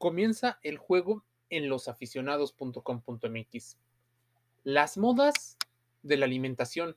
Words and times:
comienza 0.00 0.58
el 0.62 0.78
juego 0.78 1.24
en 1.50 1.68
losaficionados.com.mx. 1.68 3.76
Las 4.64 4.96
modas 4.96 5.58
de 6.02 6.16
la 6.16 6.24
alimentación, 6.24 6.96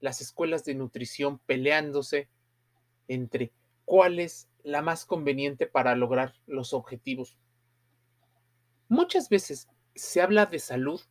las 0.00 0.22
escuelas 0.22 0.64
de 0.64 0.74
nutrición 0.74 1.38
peleándose 1.40 2.30
entre 3.08 3.52
cuál 3.84 4.20
es 4.20 4.48
la 4.62 4.80
más 4.80 5.04
conveniente 5.04 5.66
para 5.66 5.94
lograr 5.96 6.32
los 6.46 6.72
objetivos. 6.72 7.36
Muchas 8.88 9.28
veces 9.28 9.68
se 9.94 10.22
habla 10.22 10.46
de 10.46 10.60
salud, 10.60 11.02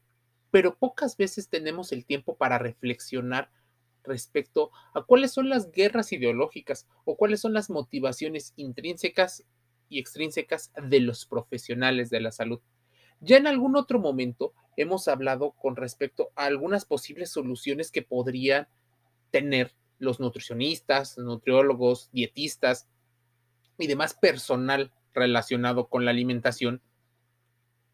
pero 0.49 0.79
pocas 0.79 1.15
veces 1.15 1.47
tenemos 1.47 1.91
el 1.91 2.05
tiempo 2.05 2.37
para 2.37 2.57
reflexionar 2.57 3.51
respecto 4.03 4.71
a 4.95 5.03
cuáles 5.03 5.31
son 5.31 5.47
las 5.47 5.69
guerras 5.69 6.11
ideológicas 6.11 6.87
o 7.05 7.17
cuáles 7.17 7.39
son 7.39 7.53
las 7.53 7.69
motivaciones 7.69 8.53
intrínsecas 8.55 9.45
y 9.89 9.99
extrínsecas 9.99 10.71
de 10.81 10.99
los 10.99 11.25
profesionales 11.25 12.09
de 12.09 12.21
la 12.21 12.31
salud. 12.31 12.59
Ya 13.19 13.37
en 13.37 13.47
algún 13.47 13.75
otro 13.75 13.99
momento 13.99 14.53
hemos 14.75 15.07
hablado 15.07 15.51
con 15.51 15.75
respecto 15.75 16.31
a 16.35 16.45
algunas 16.45 16.85
posibles 16.85 17.31
soluciones 17.31 17.91
que 17.91 18.01
podrían 18.01 18.67
tener 19.31 19.73
los 19.99 20.19
nutricionistas, 20.19 21.17
nutriólogos, 21.17 22.09
dietistas 22.11 22.87
y 23.77 23.87
demás 23.87 24.13
personal 24.13 24.91
relacionado 25.13 25.87
con 25.87 26.05
la 26.05 26.11
alimentación 26.11 26.81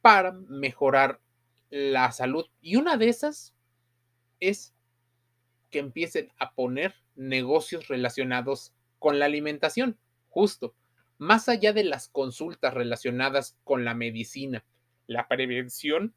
para 0.01 0.31
mejorar 0.31 1.21
la 1.69 2.11
salud. 2.11 2.45
Y 2.61 2.77
una 2.77 2.97
de 2.97 3.09
esas 3.09 3.53
es 4.39 4.73
que 5.69 5.79
empiecen 5.79 6.31
a 6.39 6.53
poner 6.53 6.95
negocios 7.15 7.87
relacionados 7.87 8.73
con 8.97 9.19
la 9.19 9.25
alimentación, 9.25 9.97
justo, 10.29 10.73
más 11.19 11.49
allá 11.49 11.73
de 11.73 11.83
las 11.83 12.07
consultas 12.07 12.73
relacionadas 12.73 13.57
con 13.63 13.85
la 13.85 13.93
medicina, 13.93 14.65
la 15.05 15.27
prevención, 15.27 16.15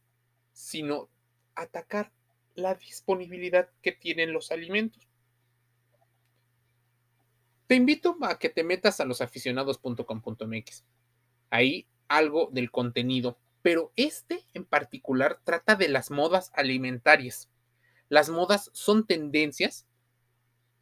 sino 0.53 1.11
atacar 1.55 2.13
la 2.55 2.75
disponibilidad 2.75 3.69
que 3.83 3.93
tienen 3.93 4.33
los 4.33 4.51
alimentos. 4.53 5.07
Te 7.67 7.75
invito 7.75 8.17
a 8.23 8.39
que 8.39 8.49
te 8.49 8.65
metas 8.65 9.01
a 9.01 9.05
losaficionados.com.mx. 9.05 10.85
Ahí 11.51 11.87
algo 12.09 12.49
del 12.53 12.71
contenido, 12.71 13.39
pero 13.61 13.93
este 13.97 14.45
en 14.55 14.65
particular 14.65 15.41
trata 15.43 15.75
de 15.75 15.89
las 15.89 16.11
modas 16.11 16.53
alimentarias. 16.55 17.49
Las 18.09 18.29
modas 18.29 18.71
son 18.73 19.07
tendencias 19.07 19.87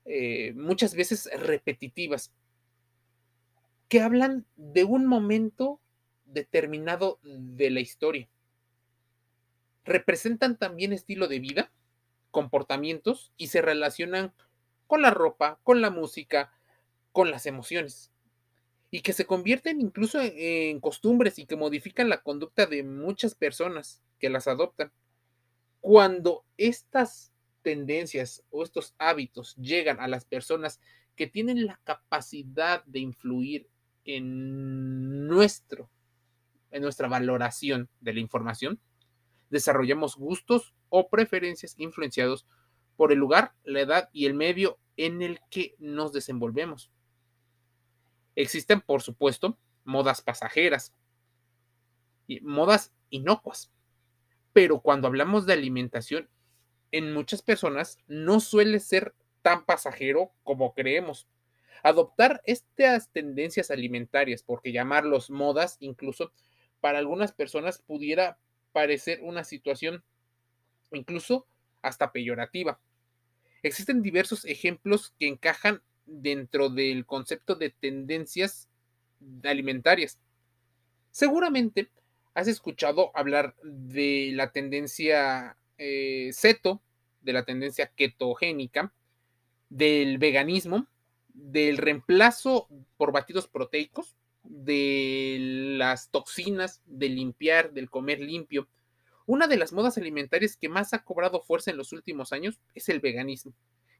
eh, 0.05 0.53
muchas 0.57 0.95
veces 0.95 1.31
repetitivas 1.39 2.33
que 3.91 4.01
hablan 4.01 4.47
de 4.57 4.85
un 4.85 5.05
momento 5.05 5.81
determinado 6.25 7.19
de 7.25 7.71
la 7.71 7.81
historia. 7.81 8.29
Representan 9.85 10.57
también 10.57 10.93
estilo 10.93 11.27
de 11.27 11.41
vida, 11.41 11.73
comportamientos 12.31 13.33
y 13.37 13.49
se 13.49 13.61
relacionan 13.61 14.33
con 14.87 15.03
la 15.03 15.11
ropa, 15.11 15.59
con 15.65 15.81
la 15.81 15.91
música, 15.91 16.53
con 17.11 17.33
las 17.33 17.47
emociones. 17.47 18.13
Y 18.93 19.01
que 19.01 19.13
se 19.13 19.27
convierten 19.27 19.81
incluso 19.81 20.21
en 20.23 20.79
costumbres 20.79 21.41
y 21.41 21.47
que 21.47 21.57
modifican 21.57 22.09
la 22.09 22.23
conducta 22.23 22.67
de 22.67 22.85
muchas 22.85 23.35
personas 23.35 24.05
que 24.21 24.31
las 24.31 24.47
adoptan. 24.47 24.93
Cuando 25.81 26.45
estas 26.59 27.33
tendencias 27.63 28.45
o 28.51 28.63
estos 28.63 28.95
hábitos 28.99 29.57
llegan 29.57 29.99
a 29.99 30.07
las 30.07 30.25
personas 30.25 30.79
que 31.17 31.27
tienen 31.27 31.67
la 31.67 31.81
capacidad 31.83 32.85
de 32.85 33.01
influir 33.01 33.69
en 34.05 35.27
nuestro, 35.27 35.91
en 36.71 36.83
nuestra 36.83 37.09
valoración 37.09 37.89
de 38.01 38.15
la 38.15 38.21
información, 38.21 38.81
desarrollamos 39.51 40.17
gustos 40.17 40.75
o 40.89 41.09
preferencias 41.09 41.75
influenciados 41.79 42.47
por 42.97 43.13
el 43.13 43.19
lugar, 43.19 43.55
la 43.65 43.81
edad 43.81 44.11
y 44.13 44.27
el 44.27 44.35
medio 44.35 44.79
en 44.97 45.23
el 45.23 45.41
que 45.51 45.75
nos 45.79 46.13
desenvolvemos. 46.13 46.91
Existen, 48.37 48.81
por 48.81 49.03
supuesto, 49.03 49.59
modas 49.85 50.23
pasajeras 50.23 50.95
y 52.27 52.41
modas 52.41 52.93
inocuas, 53.11 53.73
pero 54.53 54.81
cuando 54.81 55.09
hablamos 55.09 55.47
de 55.47 55.55
alimentación, 55.55 56.29
en 56.93 57.13
muchas 57.13 57.43
personas 57.43 57.99
no 58.07 58.41
suele 58.41 58.81
ser 58.81 59.15
tan 59.43 59.65
pasajero 59.65 60.33
como 60.43 60.75
creemos. 60.75 61.29
Adoptar 61.83 62.43
estas 62.45 63.11
tendencias 63.11 63.71
alimentarias, 63.71 64.43
porque 64.43 64.73
llamarlos 64.73 65.31
modas, 65.31 65.77
incluso 65.81 66.33
para 66.81 66.99
algunas 66.99 67.33
personas 67.33 67.79
pudiera 67.79 68.39
parecer 68.73 69.21
una 69.23 69.45
situación 69.45 70.03
incluso 70.93 71.47
hasta 71.83 72.13
peyorativa. 72.13 72.81
Existen 73.63 74.03
diversos 74.03 74.45
ejemplos 74.45 75.15
que 75.19 75.29
encajan 75.29 75.83
dentro 76.07 76.71
del 76.71 77.07
concepto 77.07 77.55
de 77.55 77.71
tendencias 77.71 78.69
alimentarias. 79.45 80.19
Seguramente 81.11 81.91
has 82.35 82.49
escuchado 82.49 83.11
hablar 83.15 83.55
de 83.63 84.31
la 84.35 84.53
tendencia 84.53 85.57
eh, 85.79 86.31
ceto, 86.33 86.81
de 87.21 87.33
la 87.33 87.45
tendencia 87.45 87.89
ketogénica, 87.95 88.93
del 89.69 90.19
veganismo, 90.19 90.87
del 91.35 91.79
reemplazo 91.79 92.69
por 92.97 93.13
batidos 93.13 93.49
proteicos, 93.49 94.17
de 94.43 95.37
las 95.79 96.11
toxinas, 96.11 96.83
de 96.87 97.09
limpiar, 97.09 97.73
del 97.73 97.91
comer 97.91 98.21
limpio. 98.21 98.69
Una 99.27 99.47
de 99.47 99.57
las 99.57 99.73
modas 99.73 99.99
alimentarias 99.99 100.57
que 100.57 100.69
más 100.69 100.93
ha 100.95 101.05
cobrado 101.05 101.41
fuerza 101.41 101.71
en 101.71 101.77
los 101.77 101.93
últimos 101.93 102.33
años 102.33 102.61
es 102.75 102.89
el 102.89 103.01
veganismo. 103.01 103.53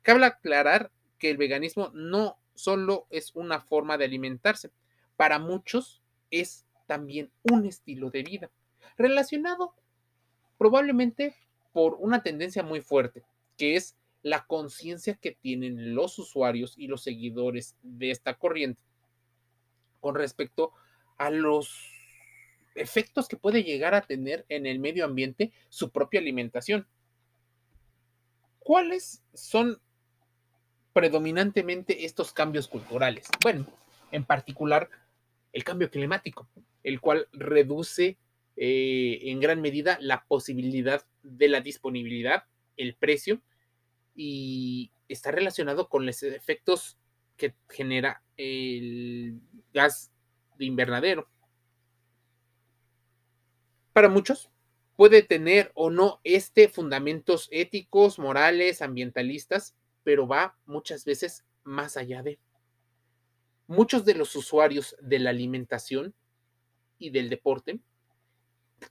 Cabe 0.03 0.25
aclarar 0.25 0.91
que 1.19 1.31
el 1.31 1.37
veganismo 1.37 1.91
no 1.95 2.39
solo 2.55 3.07
es 3.11 3.33
una 3.35 3.61
forma 3.61 3.97
de 3.99 4.07
alimentarse, 4.07 4.71
para 5.17 5.39
muchos 5.39 6.03
es 6.31 6.65
también 6.87 7.31
un 7.43 7.67
estilo 7.67 8.11
de 8.11 8.23
vida, 8.23 8.51
relacionado 8.97 9.75
probablemente 10.59 11.37
por 11.73 11.95
una 12.01 12.23
tendencia 12.23 12.63
muy 12.63 12.81
fuerte, 12.81 13.23
que 13.57 13.77
es 13.77 13.97
la 14.23 14.45
conciencia 14.47 15.15
que 15.15 15.33
tienen 15.33 15.95
los 15.95 16.19
usuarios 16.19 16.75
y 16.77 16.87
los 16.87 17.03
seguidores 17.03 17.77
de 17.83 18.11
esta 18.11 18.35
corriente 18.35 18.83
con 20.01 20.15
respecto 20.15 20.73
a 21.19 21.31
los 21.31 21.75
efectos 22.75 23.29
que 23.29 23.37
puede 23.37 23.63
llegar 23.63 23.95
a 23.95 24.03
tener 24.03 24.47
en 24.49 24.67
el 24.67 24.79
medio 24.79 25.05
ambiente 25.05 25.53
su 25.69 25.91
propia 25.91 26.21
alimentación. 26.21 26.87
¿Cuáles 28.59 29.23
son 29.35 29.81
predominantemente 30.93 32.05
estos 32.05 32.33
cambios 32.33 32.69
culturales? 32.69 33.29
Bueno, 33.43 33.67
en 34.13 34.25
particular 34.25 34.89
el 35.53 35.65
cambio 35.65 35.91
climático, 35.91 36.49
el 36.83 37.01
cual 37.01 37.29
reduce 37.33 38.17
eh, 38.57 39.21
en 39.25 39.41
gran 39.41 39.61
medida 39.61 39.99
la 40.01 40.25
posibilidad 40.25 41.05
de 41.23 41.49
la 41.49 41.61
disponibilidad, 41.61 42.45
el 42.77 42.95
precio, 42.95 43.41
y 44.15 44.93
está 45.09 45.31
relacionado 45.31 45.89
con 45.89 46.07
los 46.07 46.23
efectos 46.23 46.99
que 47.37 47.55
genera 47.69 48.23
el 48.37 49.41
gas 49.73 50.13
de 50.59 50.65
invernadero. 50.67 51.29
Para 53.93 54.09
muchos 54.09 54.51
puede 54.97 55.23
tener 55.23 55.73
o 55.75 55.91
no 55.91 56.21
este 56.25 56.69
fundamentos 56.69 57.49
éticos, 57.51 58.19
morales, 58.19 58.83
ambientalistas, 58.83 59.75
pero 60.05 60.29
va 60.29 60.59
muchas 60.67 61.07
veces 61.07 61.45
más 61.65 61.97
allá 61.97 62.23
de. 62.23 62.39
Muchos 63.67 64.05
de 64.05 64.15
los 64.15 64.37
usuarios 64.37 64.95
de 65.01 65.19
la 65.21 65.31
alimentación 65.31 66.15
y 66.99 67.09
del 67.09 67.31
deporte 67.31 67.81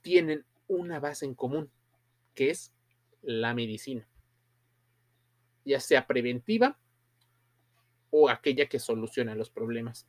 tienen 0.02 0.44
una 0.66 0.98
base 0.98 1.26
en 1.26 1.34
común, 1.34 1.70
que 2.34 2.50
es 2.50 2.72
la 3.22 3.54
medicina, 3.54 4.08
ya 5.64 5.80
sea 5.80 6.06
preventiva 6.06 6.78
o 8.10 8.28
aquella 8.28 8.66
que 8.66 8.78
soluciona 8.78 9.34
los 9.34 9.50
problemas. 9.50 10.06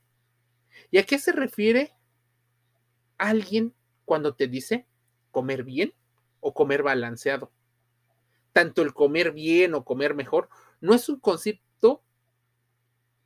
¿Y 0.89 0.97
a 0.97 1.05
qué 1.05 1.19
se 1.19 1.31
refiere 1.31 1.93
alguien 3.17 3.73
cuando 4.05 4.35
te 4.35 4.47
dice 4.47 4.87
comer 5.31 5.63
bien 5.63 5.93
o 6.39 6.53
comer 6.53 6.83
balanceado? 6.83 7.51
Tanto 8.53 8.81
el 8.81 8.93
comer 8.93 9.31
bien 9.31 9.73
o 9.75 9.85
comer 9.85 10.15
mejor 10.15 10.49
no 10.81 10.93
es 10.93 11.07
un 11.09 11.19
concepto 11.19 12.03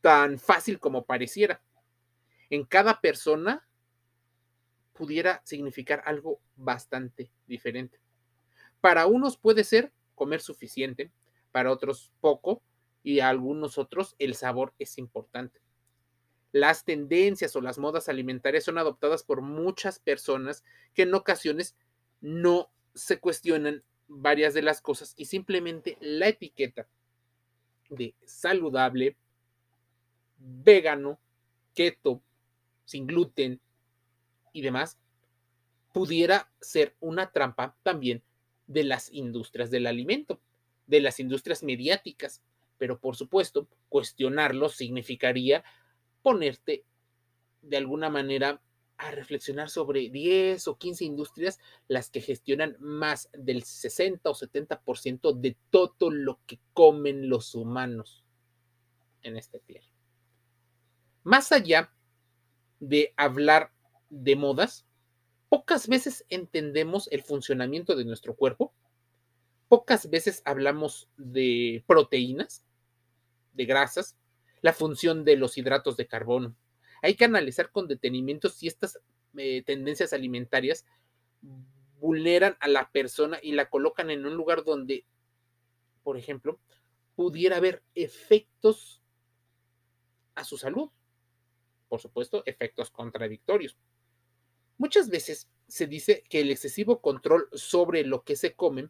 tan 0.01 0.37
fácil 0.37 0.79
como 0.79 1.05
pareciera. 1.05 1.61
En 2.49 2.63
cada 2.63 3.01
persona 3.01 3.67
pudiera 4.93 5.41
significar 5.45 6.03
algo 6.05 6.39
bastante 6.55 7.31
diferente. 7.47 7.99
Para 8.81 9.07
unos 9.07 9.37
puede 9.37 9.63
ser 9.63 9.91
comer 10.13 10.41
suficiente, 10.41 11.11
para 11.55 11.71
otros 11.71 12.11
poco 12.19 12.61
y 13.01 13.21
a 13.21 13.29
algunos 13.29 13.77
otros 13.77 14.17
el 14.19 14.35
sabor 14.35 14.73
es 14.77 14.97
importante. 14.97 15.61
las 16.51 16.83
tendencias 16.83 17.55
o 17.55 17.61
las 17.61 17.77
modas 17.77 18.09
alimentarias 18.09 18.65
son 18.65 18.77
adoptadas 18.77 19.23
por 19.23 19.41
muchas 19.41 19.99
personas 19.99 20.65
que 20.93 21.03
en 21.03 21.13
ocasiones 21.13 21.77
no 22.19 22.69
se 22.93 23.21
cuestionan 23.21 23.85
varias 24.09 24.53
de 24.53 24.63
las 24.63 24.81
cosas 24.81 25.13
y 25.15 25.25
simplemente 25.27 25.97
la 26.01 26.27
etiqueta 26.27 26.89
de 27.89 28.15
saludable, 28.25 29.15
vegano, 30.37 31.21
keto, 31.73 32.21
sin 32.83 33.07
gluten 33.07 33.61
y 34.51 34.61
demás, 34.61 34.99
pudiera 35.93 36.51
ser 36.59 36.97
una 36.99 37.31
trampa 37.31 37.77
también 37.81 38.21
de 38.67 38.83
las 38.83 39.09
industrias 39.13 39.71
del 39.71 39.87
alimento, 39.87 40.41
de 40.87 41.01
las 41.01 41.19
industrias 41.19 41.63
mediáticas. 41.63 42.41
Pero 42.77 42.99
por 42.99 43.15
supuesto, 43.15 43.67
cuestionarlo 43.89 44.69
significaría 44.69 45.63
ponerte 46.21 46.83
de 47.61 47.77
alguna 47.77 48.09
manera 48.09 48.61
a 48.97 49.11
reflexionar 49.11 49.69
sobre 49.69 50.09
10 50.09 50.67
o 50.67 50.77
15 50.77 51.05
industrias 51.05 51.59
las 51.87 52.09
que 52.09 52.21
gestionan 52.21 52.77
más 52.79 53.29
del 53.33 53.63
60 53.63 54.29
o 54.29 54.33
70% 54.33 55.33
de 55.33 55.57
todo 55.69 56.09
lo 56.09 56.39
que 56.45 56.59
comen 56.73 57.29
los 57.29 57.55
humanos 57.55 58.23
en 59.21 59.37
este 59.37 59.59
tierra. 59.59 59.87
Más 61.23 61.51
allá 61.51 61.91
de 62.79 63.13
hablar 63.17 63.71
de 64.09 64.35
modas, 64.35 64.85
pocas 65.49 65.87
veces 65.87 66.25
entendemos 66.29 67.09
el 67.11 67.23
funcionamiento 67.23 67.95
de 67.95 68.05
nuestro 68.05 68.35
cuerpo, 68.35 68.73
pocas 69.67 70.09
veces 70.09 70.41
hablamos 70.45 71.09
de 71.17 71.83
proteínas, 71.87 72.63
de 73.53 73.65
grasas, 73.65 74.17
la 74.61 74.73
función 74.73 75.23
de 75.25 75.37
los 75.37 75.57
hidratos 75.57 75.97
de 75.97 76.07
carbono, 76.07 76.55
hay 77.01 77.15
que 77.15 77.25
analizar 77.25 77.71
con 77.71 77.87
detenimiento 77.87 78.49
si 78.49 78.67
estas 78.67 78.99
eh, 79.37 79.63
tendencias 79.63 80.11
alimentarias 80.11 80.85
vulneran 81.99 82.57
a 82.59 82.67
la 82.67 82.91
persona 82.91 83.39
y 83.41 83.51
la 83.51 83.69
colocan 83.69 84.09
en 84.09 84.25
un 84.25 84.35
lugar 84.35 84.63
donde, 84.63 85.05
por 86.03 86.17
ejemplo, 86.17 86.59
pudiera 87.15 87.57
haber 87.57 87.83
efectos 87.93 89.03
a 90.33 90.43
su 90.43 90.57
salud. 90.57 90.89
Por 91.87 92.01
supuesto, 92.01 92.41
efectos 92.45 92.89
contradictorios. 92.89 93.77
Muchas 94.77 95.09
veces 95.09 95.47
se 95.67 95.87
dice 95.87 96.23
que 96.27 96.41
el 96.41 96.49
excesivo 96.49 97.01
control 97.01 97.47
sobre 97.53 98.03
lo 98.03 98.23
que 98.23 98.35
se 98.35 98.53
come 98.55 98.89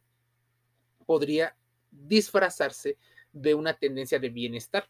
podría 1.05 1.55
disfrazarse 1.91 2.97
de 3.31 3.53
una 3.53 3.77
tendencia 3.77 4.19
de 4.19 4.29
bienestar 4.29 4.89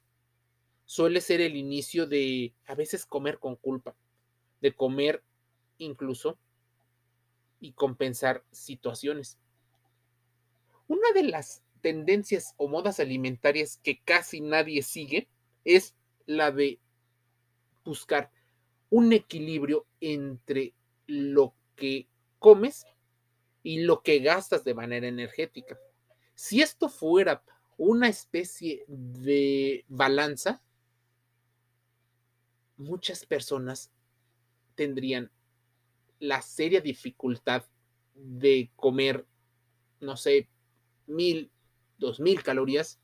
suele 0.85 1.19
ser 1.19 1.41
el 1.41 1.56
inicio 1.56 2.06
de 2.07 2.53
a 2.67 2.75
veces 2.75 3.06
comer 3.06 3.39
con 3.39 3.56
culpa, 3.56 3.95
de 4.62 4.73
comer 4.73 5.23
incluso 5.77 6.38
y 7.59 7.73
compensar 7.73 8.44
situaciones. 8.51 9.39
Una 10.88 11.12
de 11.13 11.23
las 11.23 11.63
tendencias 11.81 12.53
o 12.57 12.67
modas 12.67 13.00
alimentarias 13.00 13.79
que 13.83 14.00
casi 14.00 14.41
nadie 14.41 14.83
sigue 14.83 15.27
es 15.63 15.95
la 16.25 16.51
de 16.51 16.79
buscar 17.83 18.31
un 18.89 19.13
equilibrio 19.13 19.85
entre 20.00 20.73
lo 21.07 21.53
que 21.75 22.07
comes 22.39 22.85
y 23.63 23.81
lo 23.81 24.01
que 24.01 24.19
gastas 24.19 24.63
de 24.63 24.75
manera 24.75 25.07
energética. 25.07 25.77
Si 26.36 26.62
esto 26.62 26.90
fuera 26.90 27.44
una 27.78 28.10
especie 28.10 28.84
de 28.88 29.86
balanza, 29.88 30.62
muchas 32.78 33.26
personas 33.26 33.92
tendrían 34.76 35.32
la 36.20 36.42
seria 36.42 36.82
dificultad 36.82 37.64
de 38.14 38.70
comer, 38.76 39.26
no 40.00 40.18
sé, 40.18 40.50
mil, 41.08 41.52
dos 41.98 42.20
mil 42.20 42.44
calorías 42.44 43.00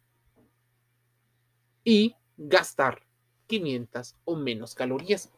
y 1.84 2.16
gastar 2.38 3.06
500 3.48 4.16
o 4.26 4.36
menos 4.36 4.76
calorías. 4.76 5.32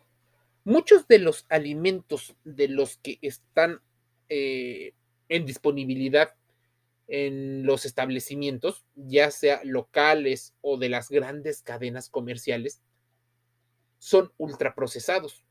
Muchos 0.63 1.07
de 1.07 1.19
los 1.19 1.45
alimentos 1.49 2.35
de 2.43 2.69
los 2.69 2.97
que 2.97 3.19
están 3.21 3.81
eh, 4.29 4.93
en 5.29 5.45
disponibilidad 5.45 6.35
en 7.07 7.65
los 7.65 7.85
establecimientos, 7.85 8.85
ya 8.95 9.31
sea 9.31 9.61
locales 9.63 10.53
o 10.61 10.77
de 10.77 10.89
las 10.89 11.09
grandes 11.09 11.61
cadenas 11.61 12.09
comerciales, 12.09 12.81
son 13.99 14.31
ultraprocesados. 14.37 15.45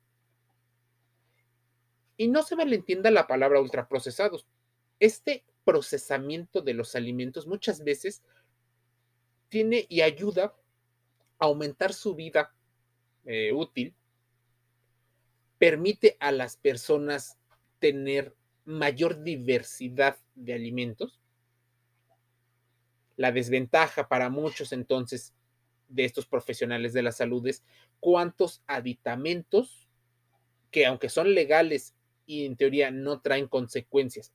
Y 2.16 2.28
no 2.28 2.42
se 2.42 2.56
malentienda 2.56 3.10
la 3.10 3.26
palabra 3.26 3.60
ultraprocesados. 3.60 4.46
Este 5.00 5.44
procesamiento 5.64 6.60
de 6.60 6.74
los 6.74 6.94
alimentos 6.94 7.46
muchas 7.46 7.82
veces 7.84 8.22
tiene 9.48 9.86
y 9.88 10.00
ayuda 10.00 10.54
a 11.38 11.44
aumentar 11.46 11.92
su 11.92 12.14
vida 12.14 12.54
eh, 13.24 13.52
útil, 13.52 13.94
permite 15.58 16.16
a 16.20 16.32
las 16.32 16.56
personas 16.56 17.38
tener 17.78 18.34
mayor 18.64 19.22
diversidad 19.22 20.18
de 20.34 20.54
alimentos. 20.54 21.21
La 23.22 23.30
desventaja 23.30 24.08
para 24.08 24.30
muchos 24.30 24.72
entonces 24.72 25.32
de 25.86 26.04
estos 26.04 26.26
profesionales 26.26 26.92
de 26.92 27.02
la 27.02 27.12
salud 27.12 27.46
es 27.46 27.62
cuántos 28.00 28.64
aditamentos 28.66 29.88
que 30.72 30.86
aunque 30.86 31.08
son 31.08 31.32
legales 31.32 31.94
y 32.26 32.46
en 32.46 32.56
teoría 32.56 32.90
no 32.90 33.20
traen 33.20 33.46
consecuencias 33.46 34.32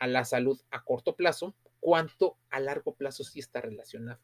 a 0.00 0.08
la 0.08 0.24
salud 0.24 0.60
a 0.72 0.82
corto 0.82 1.14
plazo, 1.14 1.54
cuánto 1.78 2.36
a 2.50 2.58
largo 2.58 2.96
plazo 2.96 3.22
sí 3.22 3.38
está 3.38 3.60
relacionado. 3.60 4.18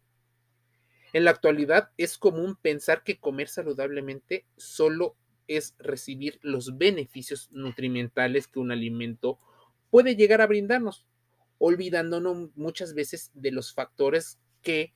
En 1.12 1.22
la 1.22 1.30
actualidad 1.30 1.92
es 1.96 2.18
común 2.18 2.56
pensar 2.60 3.04
que 3.04 3.20
comer 3.20 3.46
saludablemente 3.46 4.46
solo 4.56 5.14
es 5.46 5.76
recibir 5.78 6.40
los 6.42 6.76
beneficios 6.76 7.52
nutrimentales 7.52 8.48
que 8.48 8.58
un 8.58 8.72
alimento 8.72 9.38
puede 9.90 10.16
llegar 10.16 10.40
a 10.40 10.48
brindarnos, 10.48 11.06
olvidándonos 11.58 12.50
muchas 12.56 12.94
veces 12.94 13.30
de 13.34 13.50
los 13.50 13.72
factores 13.72 14.38
que 14.62 14.94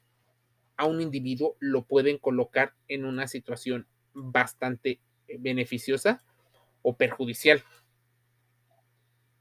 a 0.77 0.87
un 0.87 1.01
individuo 1.01 1.57
lo 1.61 1.85
pueden 1.85 2.19
colocar 2.19 2.75
en 2.89 3.05
una 3.05 3.27
situación 3.27 3.87
bastante 4.15 5.01
eh, 5.29 5.37
beneficiosa 5.39 6.25
o 6.83 6.97
perjudicial. 6.97 7.63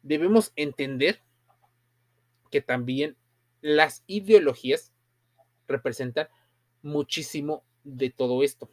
Debemos 0.02 0.52
entender 0.56 1.22
que 2.52 2.62
también 2.62 3.16
las 3.62 4.04
ideologías 4.08 4.94
representan 5.68 6.28
muchísimo 6.82 7.64
de 7.84 8.10
todo 8.10 8.44
esto. 8.44 8.70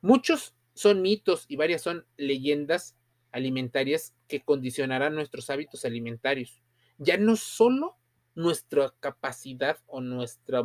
Muchos 0.00 0.54
son 0.74 1.02
mitos 1.02 1.44
y 1.48 1.56
varias 1.56 1.82
son 1.82 2.06
leyendas 2.16 2.96
alimentarias 3.32 4.14
que 4.28 4.42
condicionarán 4.42 5.14
nuestros 5.14 5.50
hábitos 5.50 5.84
alimentarios. 5.84 6.62
Ya 7.00 7.16
no 7.16 7.34
solo 7.34 7.96
nuestra 8.34 8.94
capacidad 9.00 9.78
o 9.86 10.00
nuestra 10.00 10.62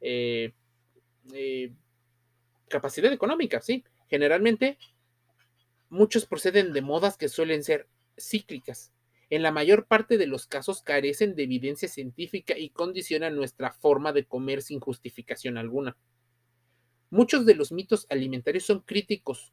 eh, 0.00 0.52
eh, 1.32 1.72
capacidad 2.68 3.12
económica, 3.12 3.60
¿sí? 3.60 3.84
Generalmente, 4.08 4.78
muchos 5.88 6.26
proceden 6.26 6.72
de 6.72 6.82
modas 6.82 7.16
que 7.16 7.28
suelen 7.28 7.64
ser 7.64 7.88
cíclicas. 8.18 8.92
En 9.30 9.42
la 9.42 9.50
mayor 9.50 9.86
parte 9.86 10.18
de 10.18 10.26
los 10.26 10.46
casos 10.46 10.82
carecen 10.82 11.34
de 11.34 11.44
evidencia 11.44 11.88
científica 11.88 12.56
y 12.56 12.68
condicionan 12.68 13.34
nuestra 13.34 13.72
forma 13.72 14.12
de 14.12 14.26
comer 14.26 14.60
sin 14.60 14.78
justificación 14.78 15.56
alguna. 15.56 15.96
Muchos 17.08 17.46
de 17.46 17.54
los 17.54 17.72
mitos 17.72 18.06
alimentarios 18.10 18.64
son 18.64 18.80
críticos 18.80 19.52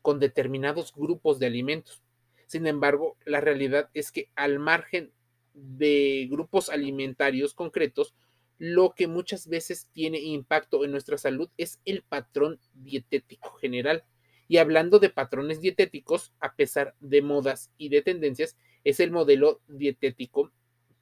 con 0.00 0.20
determinados 0.20 0.92
grupos 0.94 1.38
de 1.38 1.46
alimentos. 1.46 2.02
Sin 2.46 2.66
embargo, 2.66 3.16
la 3.24 3.40
realidad 3.40 3.88
es 3.94 4.12
que 4.12 4.30
al 4.34 4.58
margen 4.58 5.10
de 5.54 6.28
grupos 6.30 6.68
alimentarios 6.68 7.54
concretos, 7.54 8.14
lo 8.58 8.94
que 8.94 9.06
muchas 9.06 9.48
veces 9.48 9.88
tiene 9.92 10.20
impacto 10.20 10.84
en 10.84 10.90
nuestra 10.90 11.18
salud 11.18 11.48
es 11.56 11.80
el 11.84 12.02
patrón 12.02 12.60
dietético 12.74 13.54
general. 13.54 14.04
Y 14.46 14.58
hablando 14.58 14.98
de 14.98 15.10
patrones 15.10 15.60
dietéticos, 15.60 16.32
a 16.38 16.54
pesar 16.54 16.94
de 17.00 17.22
modas 17.22 17.70
y 17.78 17.88
de 17.88 18.02
tendencias, 18.02 18.56
es 18.84 19.00
el 19.00 19.10
modelo 19.10 19.60
dietético 19.68 20.52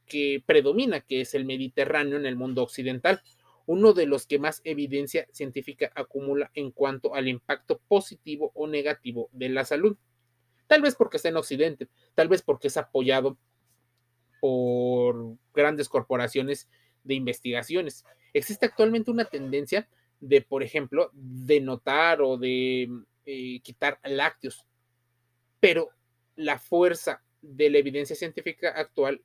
que 0.07 0.43
predomina, 0.47 1.01
que 1.01 1.23
es 1.23 1.35
el 1.35 1.45
mediterráneo 1.45 2.17
en 2.17 2.27
el 2.27 2.37
mundo 2.37 2.63
occidental, 2.63 3.23
uno 3.67 3.93
de 3.93 4.07
los 4.07 4.27
que 4.27 4.39
más 4.39 4.61
evidencia 4.65 5.27
científica 5.33 5.91
acumula 5.95 6.51
en 6.55 6.71
cuanto 6.71 7.15
al 7.15 7.29
impacto 7.29 7.81
positivo 7.89 8.53
o 8.55 8.67
negativo 8.67 9.29
de 9.33 9.49
la 9.49 9.65
salud. 9.65 9.97
Tal 10.67 10.83
vez 10.83 10.95
porque 10.95 11.17
está 11.17 11.29
en 11.29 11.37
Occidente, 11.37 11.89
tal 12.15 12.29
vez 12.29 12.43
porque 12.43 12.69
es 12.69 12.77
apoyado 12.77 13.39
por 14.43 15.37
grandes 15.55 15.89
corporaciones 15.89 16.69
de 17.05 17.15
investigaciones. 17.15 18.05
Existe 18.33 18.67
actualmente 18.67 19.13
una 19.13 19.25
tendencia 19.25 19.89
de, 20.19 20.43
por 20.43 20.65
ejemplo, 20.65 21.13
denotar 21.13 22.21
o 22.21 22.37
de 22.37 22.91
eh, 23.25 23.61
quitar 23.61 24.01
lácteos. 24.03 24.67
Pero 25.61 25.91
la 26.35 26.59
fuerza 26.59 27.23
de 27.41 27.71
la 27.71 27.79
evidencia 27.79 28.17
científica 28.17 28.71
actual 28.71 29.23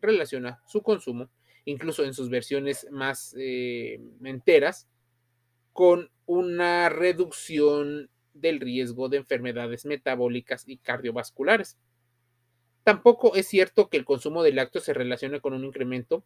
relaciona 0.00 0.60
su 0.66 0.82
consumo, 0.82 1.30
incluso 1.64 2.02
en 2.04 2.14
sus 2.14 2.28
versiones 2.28 2.88
más 2.90 3.32
eh, 3.38 4.00
enteras, 4.24 4.88
con 5.72 6.10
una 6.26 6.88
reducción 6.88 8.10
del 8.32 8.58
riesgo 8.58 9.08
de 9.08 9.18
enfermedades 9.18 9.84
metabólicas 9.84 10.64
y 10.66 10.78
cardiovasculares. 10.78 11.78
Tampoco 12.84 13.34
es 13.34 13.48
cierto 13.48 13.88
que 13.88 13.96
el 13.96 14.04
consumo 14.04 14.42
de 14.42 14.52
lácteos 14.52 14.84
se 14.84 14.92
relacione 14.92 15.40
con 15.40 15.54
un 15.54 15.64
incremento 15.64 16.22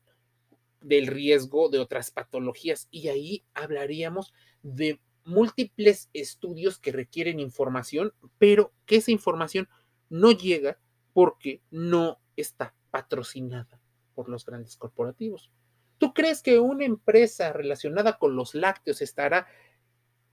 del 0.80 1.06
riesgo 1.06 1.68
de 1.68 1.78
otras 1.78 2.10
patologías 2.10 2.88
y 2.90 3.08
ahí 3.08 3.44
hablaríamos 3.54 4.32
de 4.62 5.00
múltiples 5.24 6.10
estudios 6.12 6.78
que 6.78 6.90
requieren 6.90 7.38
información, 7.38 8.12
pero 8.38 8.72
que 8.86 8.96
esa 8.96 9.12
información 9.12 9.68
no 10.08 10.32
llega 10.32 10.78
porque 11.12 11.60
no 11.70 12.18
está 12.36 12.74
patrocinada 12.90 13.80
por 14.14 14.28
los 14.28 14.44
grandes 14.44 14.76
corporativos. 14.76 15.50
¿Tú 15.98 16.12
crees 16.12 16.42
que 16.42 16.58
una 16.58 16.84
empresa 16.84 17.52
relacionada 17.52 18.18
con 18.18 18.34
los 18.34 18.54
lácteos 18.54 19.00
estará 19.00 19.46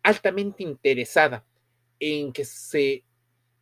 altamente 0.01 0.63
interesada 0.63 1.46
en 2.00 2.32
que 2.32 2.46
se 2.46 3.03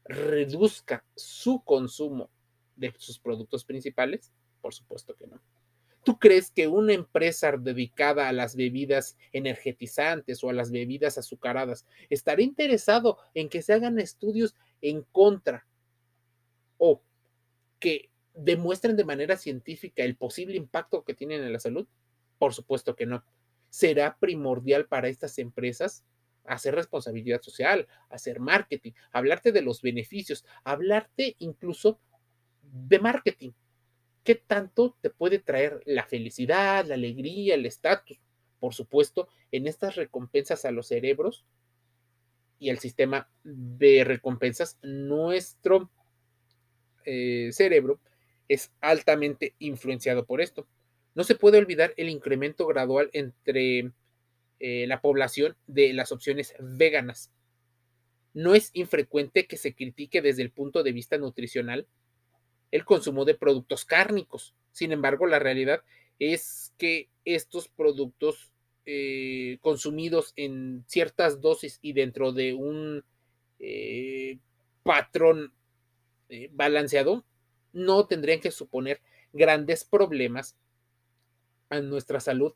reduzca 0.05 1.05
su 1.15 1.63
consumo 1.63 2.29
de 2.75 2.94
sus 2.98 3.20
productos 3.20 3.65
principales? 3.65 4.32
Por 4.62 4.74
supuesto 4.74 5.15
que 5.15 5.27
no. 5.27 5.42
¿Tú 6.03 6.20
crees 6.20 6.51
que 6.51 6.68
una 6.68 6.94
empresa 6.94 7.53
dedicada 7.58 8.27
a 8.27 8.34
las 8.34 8.58
bebidas 8.58 9.18
energetizantes 9.32 10.44
o 10.44 10.50
a 10.50 10.53
las 10.53 10.70
bebidas 10.70 11.18
azucaradas 11.18 11.86
estaría 12.10 12.46
interesado 12.46 13.18
en 13.34 13.48
que 13.48 13.62
se 13.62 13.74
hagan 13.74 14.00
estudios 14.00 14.53
en 14.82 15.03
contra 15.13 15.65
o 16.77 17.01
que 17.80 18.10
demuestren 18.34 18.98
de 18.98 19.06
manera 19.06 19.38
científica 19.38 20.03
el 20.03 20.18
posible 20.18 20.58
impacto 20.58 21.06
que 21.06 21.13
tienen 21.13 21.42
en 21.42 21.53
la 21.53 21.60
salud? 21.60 21.88
Por 22.38 22.53
supuesto 22.53 22.96
que 22.96 23.06
no. 23.06 23.24
Será 23.70 24.18
primordial 24.20 24.88
para 24.88 25.08
estas 25.08 25.39
empresas 25.39 26.03
hacer 26.46 26.75
responsabilidad 26.75 27.42
social, 27.42 27.88
hacer 28.10 28.42
marketing, 28.42 28.92
hablarte 29.12 29.53
de 29.53 29.62
los 29.62 29.82
beneficios, 29.82 30.46
hablarte 30.65 31.36
incluso 31.39 32.00
de 32.74 33.00
marketing. 33.00 33.51
¿Qué 34.24 34.36
tanto 34.36 34.98
te 35.01 35.10
puede 35.10 35.39
traer 35.39 35.82
la 35.86 36.06
felicidad, 36.06 36.86
la 36.86 36.96
alegría, 36.96 37.56
el 37.56 37.65
estatus? 37.65 38.20
Por 38.60 38.74
supuesto, 38.74 39.27
en 39.51 39.68
estas 39.68 39.96
recompensas 39.96 40.65
a 40.65 40.72
los 40.72 40.88
cerebros 40.88 41.46
y 42.60 42.70
el 42.70 42.80
sistema 42.80 43.30
de 43.44 44.03
recompensas, 44.06 44.80
nuestro 44.82 45.92
eh, 47.06 47.50
cerebro 47.51 48.00
es 48.48 48.72
altamente 48.80 49.56
influenciado 49.60 50.25
por 50.25 50.42
esto. 50.42 50.68
No 51.15 51.24
se 51.24 51.36
puede 51.36 51.58
olvidar 51.58 51.94
el 51.98 52.10
incremento 52.10 52.65
gradual 52.65 53.10
entre 53.13 53.92
eh, 54.60 54.88
la 54.88 55.01
población 55.01 55.58
de 55.68 55.94
las 55.94 56.12
opciones 56.12 56.56
veganas. 56.60 57.32
No 58.34 58.56
es 58.56 58.72
infrecuente 58.74 59.46
que 59.46 59.58
se 59.58 59.75
critique 59.75 60.22
desde 60.22 60.42
el 60.42 60.51
punto 60.51 60.82
de 60.82 60.94
vista 60.94 61.18
nutricional 61.18 61.86
el 62.74 62.86
consumo 62.86 63.24
de 63.24 63.36
productos 63.36 63.86
cárnicos. 63.86 64.56
Sin 64.72 64.92
embargo, 64.92 65.27
la 65.27 65.38
realidad 65.38 65.84
es 66.18 66.74
que 66.80 67.08
estos 67.24 67.68
productos 67.68 68.51
eh, 68.88 69.60
consumidos 69.62 70.34
en 70.38 70.84
ciertas 70.88 71.39
dosis 71.39 71.77
y 71.84 71.94
dentro 71.94 72.32
de 72.32 72.56
un 72.56 73.06
eh, 73.60 74.39
patrón 74.82 75.53
eh, 76.30 76.50
balanceado 76.51 77.24
no 77.74 78.08
tendrían 78.08 78.39
que 78.39 78.50
suponer 78.50 79.01
grandes 79.34 79.84
problemas 79.84 80.58
a 81.70 81.80
nuestra 81.80 82.20
salud, 82.20 82.53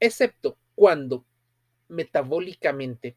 excepto 0.00 0.56
cuando 0.74 1.26
metabólicamente 1.88 3.14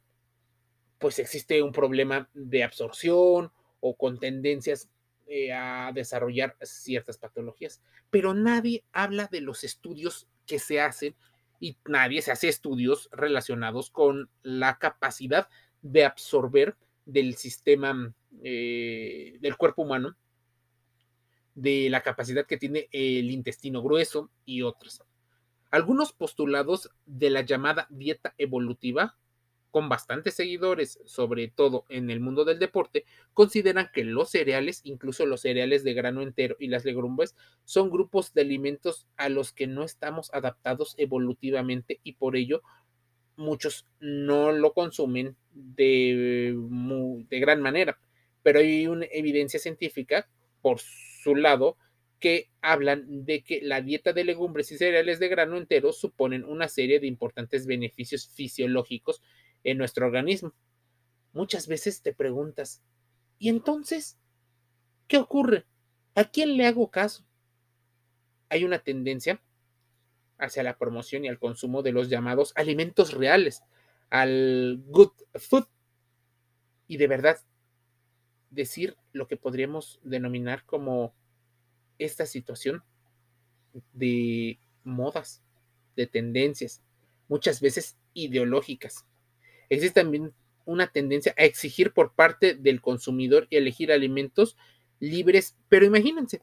pues 0.98 1.19
existe 1.19 1.63
un 1.63 1.71
problema 1.71 2.29
de 2.33 2.65
absorción 2.65 3.53
o 3.79 3.95
con 3.95 4.19
tendencias 4.19 4.89
eh, 5.31 5.53
a 5.53 5.91
desarrollar 5.93 6.57
ciertas 6.63 7.19
patologías, 7.19 7.83
pero 8.09 8.33
nadie 8.33 8.83
habla 8.91 9.27
de 9.31 9.41
los 9.41 9.63
estudios 9.63 10.27
que 10.48 10.57
se 10.57 10.81
hacen 10.81 11.15
y 11.59 11.77
nadie 11.86 12.24
se 12.24 12.31
hace 12.31 12.48
estudios 12.48 13.09
relacionados 13.12 13.91
con 13.91 14.31
la 14.41 14.79
capacidad 14.79 15.48
de 15.83 16.03
absorber 16.03 16.75
del 17.05 17.36
sistema 17.36 18.12
eh, 18.41 19.38
del 19.39 19.55
cuerpo 19.55 19.83
humano, 19.83 20.15
de 21.53 21.89
la 21.91 22.01
capacidad 22.01 22.48
que 22.48 22.57
tiene 22.57 22.89
el 22.91 23.29
intestino 23.29 23.83
grueso 23.83 24.31
y 24.45 24.63
otros. 24.63 25.03
Algunos 25.69 26.12
postulados 26.12 26.89
de 27.05 27.29
la 27.29 27.41
llamada 27.41 27.86
dieta 27.91 28.33
evolutiva 28.39 29.15
con 29.71 29.89
bastantes 29.89 30.33
seguidores, 30.33 30.99
sobre 31.05 31.47
todo 31.47 31.85
en 31.89 32.09
el 32.09 32.19
mundo 32.19 32.45
del 32.45 32.59
deporte, 32.59 33.05
consideran 33.33 33.89
que 33.93 34.03
los 34.03 34.31
cereales, 34.31 34.81
incluso 34.83 35.25
los 35.25 35.41
cereales 35.41 35.83
de 35.83 35.93
grano 35.93 36.21
entero 36.21 36.55
y 36.59 36.67
las 36.67 36.85
legumbres, 36.85 37.35
son 37.65 37.89
grupos 37.89 38.33
de 38.33 38.41
alimentos 38.41 39.07
a 39.17 39.29
los 39.29 39.51
que 39.51 39.67
no 39.67 39.83
estamos 39.83 40.33
adaptados 40.33 40.95
evolutivamente 40.97 41.99
y 42.03 42.13
por 42.13 42.35
ello 42.35 42.61
muchos 43.39 43.85
no 43.99 44.51
lo 44.51 44.73
consumen 44.73 45.35
de, 45.51 46.55
gran 47.29 47.61
manera. 47.61 47.99
Pero 48.43 48.59
hay 48.59 48.88
una 48.88 49.05
evidencia 49.11 49.59
científica, 49.59 50.29
por 50.61 50.79
su 50.79 51.35
lado, 51.35 51.77
que 52.19 52.49
hablan 52.61 53.25
de 53.25 53.43
que 53.43 53.61
la 53.61 53.81
dieta 53.81 54.11
de 54.13 54.25
legumbres 54.25 54.71
y 54.71 54.77
cereales 54.77 55.19
de 55.19 55.29
grano 55.29 55.57
entero 55.57 55.93
suponen 55.93 56.43
una 56.43 56.67
serie 56.67 56.99
de 56.99 57.07
importantes 57.07 57.65
beneficios 57.65 58.27
fisiológicos 58.27 59.21
en 59.63 59.78
nuestro 59.78 60.06
organismo. 60.06 60.54
Muchas 61.34 61.68
veces 61.68 62.01
te 62.01 62.13
preguntas, 62.13 62.82
¿y 63.38 63.50
entonces 63.50 64.18
qué 65.08 65.18
ocurre? 65.18 65.66
¿A 66.16 66.25
quién 66.25 66.58
le 66.58 66.66
hago 66.66 66.89
caso? 66.89 67.24
Hay 68.50 68.63
una 68.63 68.80
tendencia 68.80 69.42
hacia 70.38 70.63
la 70.63 70.78
promoción 70.78 71.25
y 71.25 71.28
al 71.28 71.38
consumo 71.38 71.84
de 71.84 71.92
los 71.92 72.10
llamados 72.10 72.54
alimentos 72.56 73.13
reales, 73.13 73.62
al 74.10 74.82
good 74.88 75.12
food. 75.36 75.68
Y 76.88 76.98
de 76.98 77.08
verdad, 77.08 77.38
decir 78.50 78.98
lo 79.13 79.28
que 79.28 79.38
podríamos 79.38 80.00
denominar 80.04 80.66
como 80.66 81.13
esta 82.00 82.25
situación 82.25 82.84
de 83.94 84.60
modas, 84.84 85.44
de 85.96 86.08
tendencias, 86.08 86.82
muchas 87.28 87.62
veces 87.62 87.98
ideológicas, 88.13 89.06
existe 89.69 90.01
también 90.01 90.33
una 90.65 90.88
tendencia 90.91 91.33
a 91.38 91.43
exigir 91.43 91.93
por 91.93 92.13
parte 92.13 92.53
del 92.53 92.81
consumidor 92.81 93.47
y 93.49 93.57
elegir 93.57 93.91
alimentos 93.91 94.55
libres, 94.99 95.55
pero 95.67 95.85
imagínense, 95.85 96.41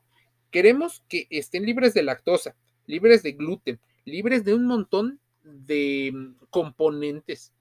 queremos 0.51 1.03
que 1.09 1.27
estén 1.31 1.65
libres 1.65 1.95
de 1.95 2.03
lactosa, 2.03 2.57
libres 2.87 3.23
de 3.23 3.33
gluten, 3.33 3.81
libres 4.05 4.45
de 4.45 4.55
un 4.55 4.67
montón 4.67 5.21
de 5.43 6.11
mm, 6.13 6.45
componentes. 6.51 7.53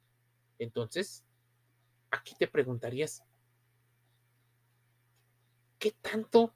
Entonces, 0.58 1.24
aquí 2.12 2.36
te 2.38 2.48
preguntarías, 2.48 3.24
¿qué 5.78 5.94
tanto 6.02 6.54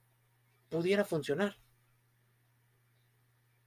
pudiera 0.70 1.04
funcionar? 1.04 1.58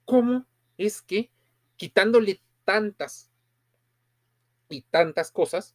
¿Cómo 0.05 0.47
es 0.79 1.03
que 1.03 1.31
quitándole 1.77 2.41
tantas 2.65 3.32
y 4.73 4.83
tantas 4.83 5.31
cosas 5.31 5.75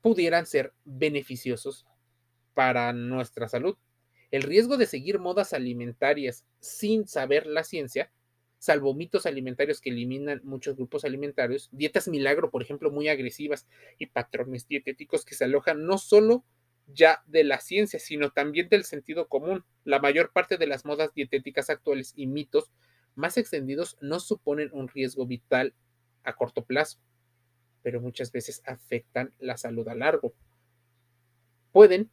pudieran 0.00 0.46
ser 0.46 0.74
beneficiosos 0.84 1.86
para 2.54 2.92
nuestra 2.92 3.48
salud. 3.48 3.76
El 4.30 4.42
riesgo 4.42 4.76
de 4.76 4.86
seguir 4.86 5.18
modas 5.18 5.52
alimentarias 5.52 6.44
sin 6.60 7.06
saber 7.06 7.46
la 7.46 7.64
ciencia, 7.64 8.10
salvo 8.58 8.94
mitos 8.94 9.26
alimentarios 9.26 9.80
que 9.80 9.90
eliminan 9.90 10.40
muchos 10.44 10.76
grupos 10.76 11.04
alimentarios, 11.04 11.68
dietas 11.72 12.08
milagro, 12.08 12.50
por 12.50 12.62
ejemplo, 12.62 12.90
muy 12.90 13.08
agresivas 13.08 13.66
y 13.98 14.06
patrones 14.06 14.66
dietéticos 14.66 15.24
que 15.24 15.34
se 15.34 15.44
alojan 15.44 15.84
no 15.84 15.98
solo 15.98 16.44
ya 16.86 17.22
de 17.26 17.44
la 17.44 17.60
ciencia, 17.60 17.98
sino 17.98 18.30
también 18.30 18.68
del 18.68 18.84
sentido 18.84 19.28
común. 19.28 19.64
La 19.84 20.00
mayor 20.00 20.32
parte 20.32 20.56
de 20.56 20.66
las 20.66 20.84
modas 20.84 21.14
dietéticas 21.14 21.70
actuales 21.70 22.12
y 22.16 22.26
mitos 22.26 22.72
más 23.14 23.36
extendidos 23.36 23.96
no 24.00 24.18
suponen 24.18 24.70
un 24.72 24.88
riesgo 24.88 25.26
vital 25.26 25.74
a 26.24 26.34
corto 26.34 26.64
plazo 26.64 26.98
pero 27.82 28.00
muchas 28.00 28.32
veces 28.32 28.62
afectan 28.66 29.32
la 29.38 29.56
salud 29.56 29.86
a 29.88 29.94
largo. 29.94 30.34
Pueden 31.72 32.10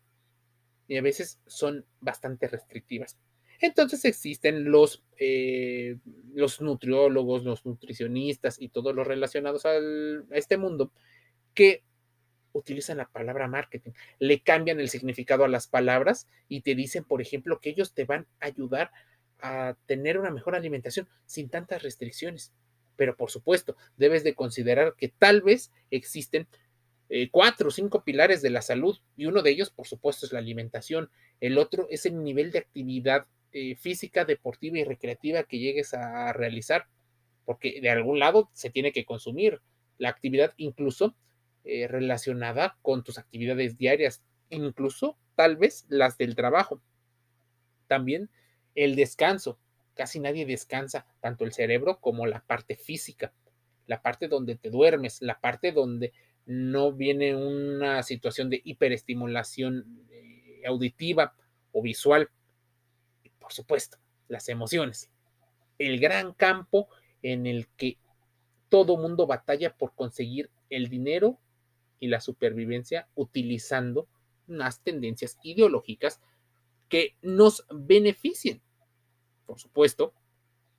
y 0.87 0.97
a 0.97 1.01
veces 1.01 1.39
son 1.45 1.85
bastante 2.01 2.47
restrictivas. 2.47 3.17
Entonces 3.61 4.05
existen 4.05 4.71
los, 4.71 5.03
eh, 5.17 5.97
los 6.33 6.61
nutriólogos, 6.61 7.43
los 7.43 7.65
nutricionistas 7.65 8.59
y 8.59 8.69
todos 8.69 8.95
los 8.95 9.05
relacionados 9.05 9.65
a 9.65 9.73
este 10.31 10.57
mundo 10.57 10.91
que 11.53 11.83
utilizan 12.53 12.97
la 12.97 13.07
palabra 13.07 13.47
marketing, 13.47 13.91
le 14.17 14.41
cambian 14.41 14.79
el 14.79 14.89
significado 14.89 15.43
a 15.43 15.49
las 15.49 15.67
palabras 15.67 16.27
y 16.47 16.61
te 16.61 16.73
dicen, 16.73 17.03
por 17.03 17.21
ejemplo, 17.21 17.59
que 17.59 17.69
ellos 17.69 17.93
te 17.93 18.05
van 18.05 18.27
a 18.39 18.47
ayudar 18.47 18.91
a 19.41 19.75
tener 19.85 20.17
una 20.17 20.31
mejor 20.31 20.55
alimentación 20.55 21.07
sin 21.25 21.49
tantas 21.49 21.83
restricciones. 21.83 22.51
Pero 22.99 23.15
por 23.15 23.31
supuesto, 23.31 23.77
debes 23.95 24.25
de 24.25 24.35
considerar 24.35 24.93
que 24.97 25.07
tal 25.07 25.41
vez 25.41 25.71
existen 25.89 26.49
eh, 27.07 27.29
cuatro 27.31 27.69
o 27.69 27.71
cinco 27.71 28.03
pilares 28.03 28.41
de 28.41 28.49
la 28.49 28.61
salud 28.61 28.97
y 29.15 29.25
uno 29.25 29.41
de 29.41 29.51
ellos, 29.51 29.69
por 29.69 29.87
supuesto, 29.87 30.25
es 30.25 30.33
la 30.33 30.39
alimentación. 30.39 31.09
El 31.39 31.57
otro 31.57 31.87
es 31.89 32.05
el 32.05 32.21
nivel 32.21 32.51
de 32.51 32.59
actividad 32.59 33.25
eh, 33.53 33.77
física, 33.77 34.25
deportiva 34.25 34.79
y 34.79 34.83
recreativa 34.83 35.43
que 35.43 35.59
llegues 35.59 35.93
a 35.93 36.33
realizar, 36.33 36.87
porque 37.45 37.79
de 37.79 37.89
algún 37.89 38.19
lado 38.19 38.49
se 38.51 38.69
tiene 38.69 38.91
que 38.91 39.05
consumir 39.05 39.61
la 39.97 40.09
actividad 40.09 40.53
incluso 40.57 41.15
eh, 41.63 41.87
relacionada 41.87 42.77
con 42.81 43.05
tus 43.05 43.17
actividades 43.17 43.77
diarias, 43.77 44.21
incluso 44.49 45.17
tal 45.35 45.55
vez 45.55 45.85
las 45.87 46.17
del 46.17 46.35
trabajo. 46.35 46.81
También 47.87 48.29
el 48.75 48.97
descanso. 48.97 49.57
Casi 49.99 50.21
nadie 50.21 50.45
descansa, 50.45 51.05
tanto 51.19 51.43
el 51.43 51.51
cerebro 51.51 51.99
como 51.99 52.25
la 52.25 52.39
parte 52.39 52.77
física, 52.77 53.33
la 53.85 54.01
parte 54.01 54.29
donde 54.29 54.55
te 54.55 54.69
duermes, 54.69 55.21
la 55.21 55.41
parte 55.41 55.73
donde 55.73 56.13
no 56.45 56.93
viene 56.93 57.35
una 57.35 58.01
situación 58.03 58.49
de 58.49 58.61
hiperestimulación 58.63 60.05
eh, 60.09 60.61
auditiva 60.65 61.35
o 61.73 61.81
visual. 61.81 62.29
Y 63.25 63.29
por 63.31 63.51
supuesto, 63.51 63.97
las 64.29 64.47
emociones. 64.47 65.09
El 65.77 65.99
gran 65.99 66.31
campo 66.31 66.87
en 67.21 67.45
el 67.45 67.67
que 67.75 67.97
todo 68.69 68.95
mundo 68.95 69.27
batalla 69.27 69.75
por 69.75 69.93
conseguir 69.95 70.49
el 70.69 70.87
dinero 70.87 71.37
y 71.99 72.07
la 72.07 72.21
supervivencia 72.21 73.09
utilizando 73.15 74.07
unas 74.47 74.79
tendencias 74.79 75.37
ideológicas 75.43 76.21
que 76.87 77.17
nos 77.21 77.65
beneficien. 77.69 78.61
Por 79.49 79.59
supuesto, 79.59 80.13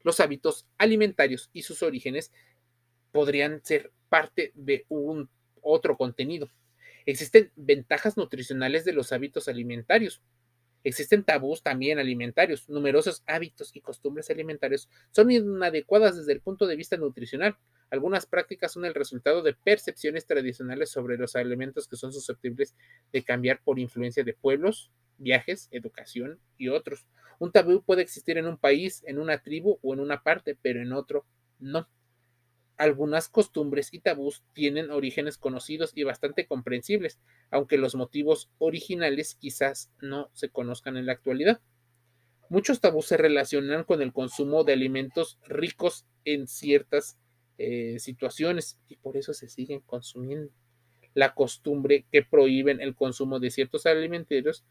los 0.05 0.21
hábitos 0.21 0.65
alimentarios 0.79 1.50
y 1.53 1.62
sus 1.62 1.83
orígenes 1.83 2.31
podrían 3.11 3.65
ser 3.65 3.91
parte 4.09 4.53
de 4.55 4.87
un 4.89 5.29
otro 5.61 5.97
contenido. 5.97 6.49
Existen 7.05 7.50
ventajas 7.57 8.17
nutricionales 8.17 8.85
de 8.85 8.93
los 8.93 9.12
hábitos 9.12 9.49
alimentarios, 9.49 10.23
Existen 10.83 11.25
tabús 11.25 11.62
también 11.62 11.99
alimentarios. 11.99 12.69
Numerosos 12.69 13.23
hábitos 13.27 13.77
y 13.77 13.81
costumbres 13.81 14.31
alimentarios 14.31 14.89
son 15.11 15.31
inadecuadas 15.31 16.17
desde 16.17 16.33
el 16.33 16.41
punto 16.41 16.67
de 16.67 16.77
vista 16.77 16.97
nutricional. 16.97 17.59
Algunas 17.91 18.25
prácticas 18.25 18.73
son 18.73 18.87
el 18.87 18.95
resultado 18.95 19.43
de 19.43 19.53
percepciones 19.53 20.27
tradicionales 20.27 20.91
sobre 20.91 21.19
los 21.19 21.37
alimentos 21.37 21.87
que 21.87 21.97
son 21.97 22.12
susceptibles 22.12 22.75
de 23.12 23.23
cambiar 23.23 23.61
por 23.62 23.79
influencia 23.79 24.25
de 24.25 24.33
pueblos, 24.33 24.91
viajes, 25.19 25.69
educación 25.71 26.39
y 26.57 26.69
otros. 26.69 27.07
Un 27.41 27.51
tabú 27.51 27.83
puede 27.83 28.03
existir 28.03 28.39
en 28.39 28.47
un 28.47 28.59
país, 28.59 29.03
en 29.07 29.19
una 29.19 29.43
tribu 29.43 29.81
o 29.83 29.95
en 29.95 30.01
una 30.01 30.23
parte, 30.23 30.57
pero 30.63 30.81
en 30.81 30.93
otro 30.93 31.27
no 31.59 31.89
algunas 32.81 33.29
costumbres 33.29 33.93
y 33.93 34.01
tabús 34.01 34.43
tienen 34.55 34.91
orígenes 34.91 35.37
conocidos 35.37 35.93
y 35.95 36.03
bastante 36.03 36.47
comprensibles, 36.47 37.19
aunque 37.51 37.77
los 37.77 37.95
motivos 37.95 38.51
originales 38.57 39.35
quizás 39.35 39.91
no 40.01 40.31
se 40.33 40.49
conozcan 40.49 40.97
en 40.97 41.05
la 41.05 41.13
actualidad. 41.13 41.61
Muchos 42.49 42.81
tabús 42.81 43.05
se 43.05 43.19
relacionan 43.19 43.85
con 43.85 44.01
el 44.01 44.15
consumo 44.15 44.65
de 44.65 44.73
alimentos 44.73 45.39
ricos 45.47 46.07
en 46.25 46.47
ciertas 46.47 47.19
eh, 47.59 47.99
situaciones 47.99 48.79
y 48.89 48.97
por 48.97 49.19
eso 49.19 49.35
se 49.35 49.51
siguen 49.51 49.81
consumiendo. 49.81 50.51
La 51.13 51.35
costumbre 51.35 52.07
que 52.11 52.23
prohíben 52.23 52.81
el 52.81 52.95
consumo 52.95 53.41
de 53.41 53.51
ciertos 53.51 53.85
alimentos 53.85 54.65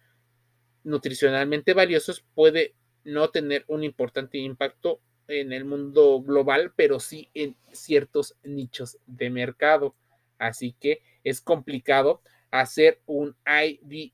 nutricionalmente 0.83 1.73
valiosos 1.73 2.23
puede 2.33 2.73
no 3.03 3.29
tener 3.29 3.65
un 3.67 3.83
importante 3.83 4.37
impacto 4.37 4.99
en 5.27 5.53
el 5.53 5.65
mundo 5.65 6.21
global, 6.21 6.73
pero 6.75 6.99
sí 6.99 7.29
en 7.33 7.55
ciertos 7.71 8.35
nichos 8.43 8.97
de 9.05 9.29
mercado. 9.29 9.95
Así 10.37 10.75
que 10.79 11.01
es 11.23 11.41
complicado 11.41 12.21
hacer 12.51 13.01
un 13.05 13.35
IDI 13.45 14.13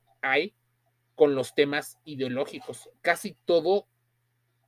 con 1.14 1.34
los 1.34 1.54
temas 1.54 1.98
ideológicos. 2.04 2.90
Casi 3.00 3.36
todo 3.44 3.86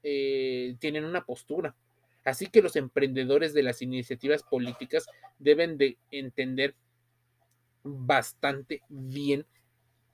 eh, 0.02 0.76
tienen 0.78 1.04
una 1.04 1.24
postura. 1.24 1.76
Así 2.24 2.46
que 2.46 2.62
los 2.62 2.76
emprendedores 2.76 3.54
de 3.54 3.62
las 3.62 3.82
iniciativas 3.82 4.42
políticas 4.42 5.06
deben 5.38 5.78
de 5.78 5.98
entender 6.10 6.74
bastante 7.82 8.82
bien 8.88 9.46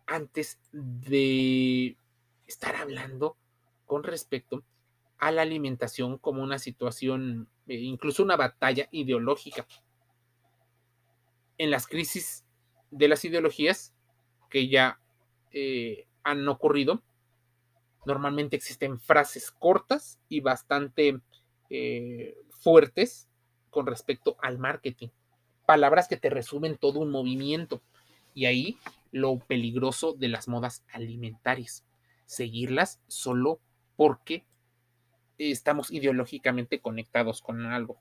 antes 0.07 0.59
de 0.73 1.97
estar 2.47 2.77
hablando 2.77 3.37
con 3.87 4.03
respecto 4.03 4.65
a 5.19 5.31
la 5.31 5.43
alimentación 5.43 6.19
como 6.19 6.43
una 6.43 6.59
situación, 6.59 7.49
eh, 7.67 7.77
incluso 7.77 8.23
una 8.23 8.37
batalla 8.37 8.89
ideológica. 8.91 9.67
En 11.57 11.71
las 11.71 11.87
crisis 11.87 12.45
de 12.91 13.09
las 13.09 13.25
ideologías 13.25 13.95
que 14.51 14.69
ya 14.69 15.01
eh, 15.53 16.07
han 16.23 16.47
ocurrido, 16.49 17.03
normalmente 18.07 18.57
existen 18.57 18.99
frases 18.99 19.51
cortas 19.51 20.19
y 20.29 20.41
bastante 20.41 21.21
eh, 21.71 22.37
fuertes 22.51 23.29
con 23.71 23.87
respecto 23.87 24.37
al 24.41 24.59
marketing. 24.59 25.09
Palabras 25.67 26.09
que 26.09 26.17
te 26.17 26.31
resumen 26.31 26.77
todo 26.77 27.01
un 27.01 27.11
movimiento. 27.11 27.83
Y 28.35 28.47
ahí 28.47 28.79
lo 29.13 29.39
peligroso 29.39 30.13
de 30.13 30.29
las 30.29 30.49
modas 30.49 30.85
alimentarias. 30.93 31.85
Seguirlas 32.27 33.01
solo 33.07 33.61
porque 33.97 34.45
estamos 35.39 35.91
ideológicamente 35.91 36.81
conectados 36.81 37.41
con 37.41 37.65
algo. 37.67 38.01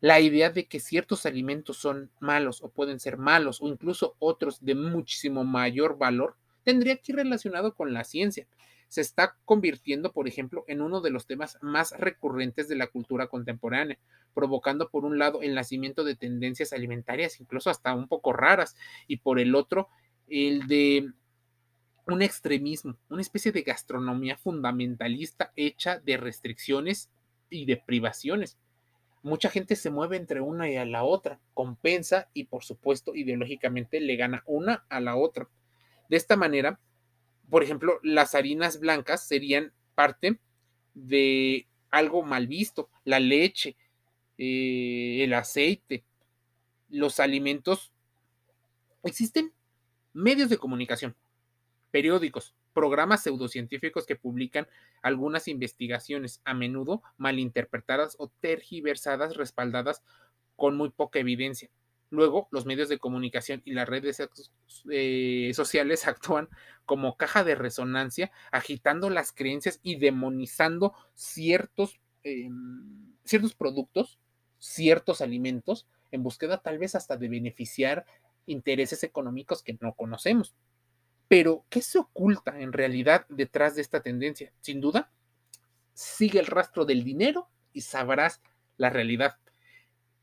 La 0.00 0.20
idea 0.20 0.50
de 0.50 0.66
que 0.66 0.78
ciertos 0.78 1.26
alimentos 1.26 1.78
son 1.78 2.10
malos 2.20 2.62
o 2.62 2.68
pueden 2.68 3.00
ser 3.00 3.16
malos 3.16 3.60
o 3.60 3.68
incluso 3.68 4.14
otros 4.18 4.64
de 4.64 4.74
muchísimo 4.74 5.42
mayor 5.42 5.98
valor 5.98 6.36
tendría 6.64 6.96
que 6.96 7.12
ir 7.12 7.16
relacionado 7.16 7.74
con 7.74 7.92
la 7.94 8.04
ciencia. 8.04 8.46
Se 8.88 9.00
está 9.00 9.36
convirtiendo, 9.44 10.12
por 10.12 10.28
ejemplo, 10.28 10.64
en 10.68 10.80
uno 10.80 11.00
de 11.00 11.10
los 11.10 11.26
temas 11.26 11.58
más 11.60 11.92
recurrentes 11.98 12.68
de 12.68 12.76
la 12.76 12.86
cultura 12.86 13.26
contemporánea, 13.26 13.98
provocando 14.34 14.90
por 14.90 15.04
un 15.04 15.18
lado 15.18 15.42
el 15.42 15.54
nacimiento 15.54 16.04
de 16.04 16.14
tendencias 16.14 16.72
alimentarias, 16.72 17.40
incluso 17.40 17.70
hasta 17.70 17.94
un 17.94 18.08
poco 18.08 18.32
raras, 18.32 18.76
y 19.06 19.18
por 19.18 19.40
el 19.40 19.54
otro 19.54 19.88
el 20.28 20.66
de 20.66 21.10
un 22.06 22.22
extremismo, 22.22 22.96
una 23.08 23.22
especie 23.22 23.50
de 23.52 23.62
gastronomía 23.62 24.36
fundamentalista 24.36 25.52
hecha 25.56 25.98
de 25.98 26.16
restricciones 26.16 27.10
y 27.50 27.66
de 27.66 27.76
privaciones. 27.76 28.58
Mucha 29.22 29.50
gente 29.50 29.74
se 29.74 29.90
mueve 29.90 30.16
entre 30.16 30.40
una 30.40 30.70
y 30.70 30.76
a 30.76 30.84
la 30.84 31.02
otra, 31.02 31.40
compensa 31.52 32.28
y 32.32 32.44
por 32.44 32.62
supuesto 32.62 33.14
ideológicamente 33.16 34.00
le 34.00 34.14
gana 34.14 34.44
una 34.46 34.84
a 34.88 35.00
la 35.00 35.16
otra. 35.16 35.48
De 36.08 36.16
esta 36.16 36.36
manera, 36.36 36.78
por 37.50 37.62
ejemplo, 37.62 38.00
las 38.02 38.34
harinas 38.34 38.80
blancas 38.80 39.26
serían 39.26 39.72
parte 39.94 40.38
de 40.94 41.66
algo 41.90 42.22
mal 42.22 42.46
visto, 42.46 42.90
la 43.04 43.20
leche, 43.20 43.76
eh, 44.38 45.20
el 45.22 45.34
aceite, 45.34 46.04
los 46.88 47.20
alimentos. 47.20 47.92
Existen 49.02 49.52
medios 50.12 50.48
de 50.48 50.58
comunicación, 50.58 51.14
periódicos, 51.90 52.54
programas 52.72 53.22
pseudocientíficos 53.22 54.06
que 54.06 54.16
publican 54.16 54.66
algunas 55.02 55.48
investigaciones, 55.48 56.40
a 56.44 56.52
menudo 56.52 57.02
malinterpretadas 57.16 58.16
o 58.18 58.28
tergiversadas, 58.40 59.36
respaldadas 59.36 60.02
con 60.56 60.76
muy 60.76 60.90
poca 60.90 61.18
evidencia. 61.18 61.70
Luego, 62.10 62.48
los 62.52 62.66
medios 62.66 62.88
de 62.88 62.98
comunicación 62.98 63.62
y 63.64 63.72
las 63.72 63.88
redes 63.88 64.22
eh, 64.90 65.50
sociales 65.54 66.06
actúan 66.06 66.48
como 66.84 67.16
caja 67.16 67.42
de 67.42 67.54
resonancia, 67.54 68.30
agitando 68.52 69.10
las 69.10 69.32
creencias 69.32 69.80
y 69.82 69.96
demonizando 69.96 70.94
ciertos, 71.14 72.00
em, 72.22 73.14
ciertos 73.24 73.54
productos, 73.54 74.18
ciertos 74.58 75.20
alimentos, 75.20 75.86
en 76.12 76.22
búsqueda 76.22 76.58
tal 76.58 76.78
vez 76.78 76.94
hasta 76.94 77.16
de 77.16 77.28
beneficiar 77.28 78.06
intereses 78.46 79.02
económicos 79.02 79.62
que 79.62 79.76
no 79.80 79.94
conocemos. 79.94 80.54
Pero, 81.28 81.64
¿qué 81.68 81.82
se 81.82 81.98
oculta 81.98 82.60
en 82.60 82.72
realidad 82.72 83.26
detrás 83.28 83.74
de 83.74 83.82
esta 83.82 84.00
tendencia? 84.00 84.52
Sin 84.60 84.80
duda, 84.80 85.10
sigue 85.92 86.38
el 86.38 86.46
rastro 86.46 86.84
del 86.84 87.02
dinero 87.02 87.48
y 87.72 87.80
sabrás 87.80 88.40
la 88.76 88.90
realidad. 88.90 89.38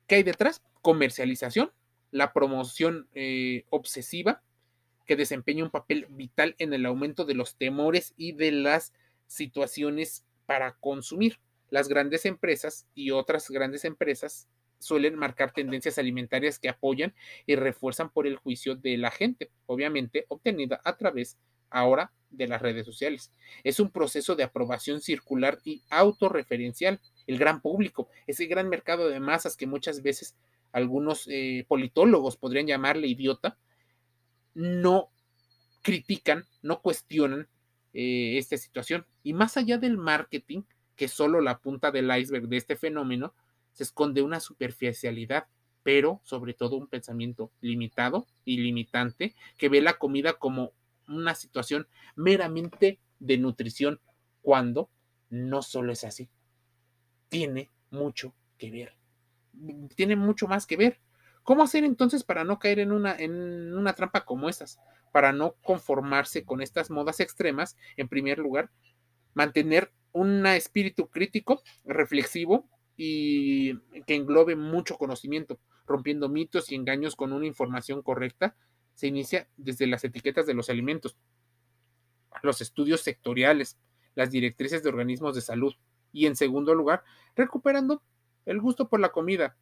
¿Qué 0.08 0.16
hay 0.16 0.24
detrás? 0.24 0.62
Comercialización, 0.84 1.72
la 2.12 2.32
promoción 2.34 3.08
eh, 3.16 3.66
obsesiva 3.72 4.44
que 5.08 5.16
desempeña 5.16 5.64
un 5.64 5.72
papel 5.72 6.06
vital 6.10 6.56
en 6.60 6.74
el 6.74 6.86
aumento 6.86 7.26
de 7.26 7.34
los 7.34 7.56
temores 7.56 8.14
y 8.18 8.34
de 8.34 8.52
las 8.52 8.94
situaciones 9.28 10.24
para 10.46 10.74
consumir. 10.74 11.40
Las 11.70 11.88
grandes 11.88 12.26
empresas 12.26 12.86
y 12.94 13.12
otras 13.12 13.50
grandes 13.50 13.84
empresas 13.84 14.48
suelen 14.80 15.16
marcar 15.16 15.54
tendencias 15.54 15.98
alimentarias 15.98 16.60
que 16.60 16.70
apoyan 16.70 17.14
y 17.46 17.56
refuerzan 17.56 18.10
por 18.10 18.28
el 18.28 18.36
juicio 18.36 18.76
de 18.76 18.98
la 18.98 19.12
gente, 19.12 19.50
obviamente 19.66 20.26
obtenida 20.28 20.82
a 20.84 20.98
través 20.98 21.38
ahora 21.70 22.12
de 22.30 22.48
las 22.48 22.62
redes 22.62 22.86
sociales. 22.86 23.32
Es 23.64 23.80
un 23.80 23.90
proceso 23.90 24.36
de 24.36 24.44
aprobación 24.44 25.02
circular 25.02 25.60
y 25.64 25.82
autorreferencial. 25.90 27.00
El 27.26 27.40
gran 27.40 27.62
público, 27.62 28.10
ese 28.28 28.46
gran 28.46 28.70
mercado 28.70 29.08
de 29.08 29.20
masas 29.20 29.56
que 29.56 29.66
muchas 29.66 30.02
veces 30.02 30.36
algunos 30.74 31.28
eh, 31.30 31.66
politólogos 31.68 32.36
podrían 32.36 32.68
llamarle 32.68 33.08
idiota, 33.08 33.58
no 34.56 35.10
critican, 35.82 36.46
no 36.62 36.82
cuestionan 36.82 37.48
eh, 37.94 38.38
esta 38.38 38.58
situación. 38.58 39.06
Y 39.24 39.34
más 39.34 39.56
allá 39.56 39.78
del 39.78 39.98
marketing, 39.98 40.64
que 40.96 41.06
es 41.06 41.12
solo 41.12 41.40
la 41.42 41.60
punta 41.60 41.92
del 41.92 42.12
iceberg 42.16 42.48
de 42.48 42.58
este 42.58 42.76
fenómeno, 42.76 43.34
se 43.72 43.84
esconde 43.84 44.22
una 44.22 44.40
superficialidad, 44.40 45.48
pero 45.84 46.22
sobre 46.24 46.54
todo 46.54 46.76
un 46.76 46.88
pensamiento 46.88 47.52
limitado 47.62 48.28
y 48.46 48.58
limitante 48.58 49.36
que 49.58 49.70
ve 49.70 49.82
la 49.82 49.94
comida 49.94 50.34
como 50.34 50.74
una 51.08 51.36
situación 51.36 51.88
meramente 52.16 53.00
de 53.20 53.38
nutrición, 53.38 54.00
cuando 54.42 54.90
no 55.30 55.62
solo 55.62 55.92
es 55.92 56.04
así. 56.04 56.30
Tiene 57.30 57.70
mucho 57.92 58.34
que 58.58 58.72
ver. 58.72 59.03
Tiene 59.96 60.16
mucho 60.16 60.48
más 60.48 60.66
que 60.66 60.78
ver. 60.78 61.00
¿Cómo 61.44 61.64
hacer 61.64 61.84
entonces 61.84 62.24
para 62.24 62.44
no 62.44 62.58
caer 62.58 62.80
en 62.80 62.92
una, 62.92 63.16
en 63.16 63.76
una 63.76 63.94
trampa 63.94 64.26
como 64.26 64.50
estas? 64.50 64.80
Para 65.12 65.34
no 65.34 65.56
conformarse 65.62 66.46
con 66.46 66.62
estas 66.62 66.90
modas 66.90 67.20
extremas, 67.20 67.76
en 67.98 68.08
primer 68.08 68.40
lugar, 68.40 68.72
mantener 69.34 69.92
un 70.14 70.46
espíritu 70.46 71.10
crítico, 71.10 71.62
reflexivo 71.84 72.70
y 72.96 73.78
que 74.04 74.16
englobe 74.16 74.56
mucho 74.56 74.98
conocimiento, 74.98 75.60
rompiendo 75.86 76.30
mitos 76.30 76.72
y 76.72 76.76
engaños 76.76 77.16
con 77.16 77.34
una 77.34 77.46
información 77.46 78.02
correcta, 78.02 78.56
se 78.94 79.08
inicia 79.08 79.50
desde 79.58 79.88
las 79.88 80.04
etiquetas 80.04 80.46
de 80.46 80.54
los 80.54 80.70
alimentos, 80.70 81.18
los 82.42 82.62
estudios 82.62 83.02
sectoriales, 83.02 83.78
las 84.16 84.32
directrices 84.32 84.84
de 84.84 84.90
organismos 84.90 85.36
de 85.36 85.42
salud 85.42 85.74
y 86.12 86.28
en 86.28 86.36
segundo 86.36 86.76
lugar, 86.76 87.04
recuperando 87.36 88.04
el 88.46 88.60
gusto 88.60 88.90
por 88.90 89.00
la 89.00 89.12
comida. 89.12 89.56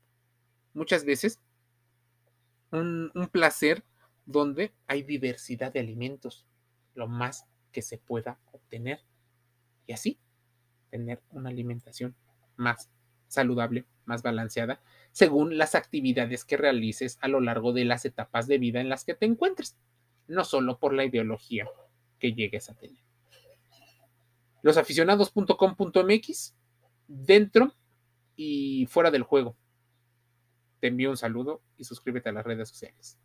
Muchas 0.73 1.05
veces 1.05 1.39
un, 2.71 3.11
placer 3.31 3.83
donde 4.25 4.73
hay 4.87 5.03
diversidad 5.03 5.71
de 5.73 5.79
alimentos, 5.79 6.45
lo 6.95 7.07
más 7.07 7.45
que 7.71 7.81
se 7.81 7.97
pueda 7.97 8.39
obtener 8.51 9.01
y 9.87 9.93
así 9.93 10.19
tener 10.89 11.21
una 11.29 11.49
alimentación 11.49 12.15
más 12.57 12.89
saludable, 13.27 13.85
más 14.05 14.21
balanceada, 14.23 14.81
según 15.11 15.57
las 15.57 15.75
actividades 15.75 16.43
que 16.43 16.57
realices 16.57 17.17
a 17.21 17.27
lo 17.27 17.39
largo 17.39 17.71
de 17.73 17.85
las 17.85 18.05
etapas 18.05 18.47
de 18.47 18.57
vida 18.57 18.81
en 18.81 18.89
las 18.89 19.05
que 19.05 19.15
te 19.15 19.25
encuentres, 19.25 19.77
no 20.27 20.43
solo 20.43 20.79
por 20.79 20.93
la 20.93 21.05
ideología 21.05 21.65
que 22.19 22.33
llegues 22.33 22.69
a 22.69 22.75
tener. 22.75 23.01
Losaficionados.com.mx, 24.63 26.55
dentro 27.07 27.73
y 28.35 28.85
fuera 28.87 29.11
del 29.11 29.23
juego. 29.23 29.55
Te 30.79 30.87
envío 30.87 31.09
un 31.09 31.17
saludo 31.17 31.61
y 31.77 31.83
suscríbete 31.83 32.29
a 32.29 32.33
las 32.33 32.45
redes 32.45 32.69
sociales. 32.69 33.19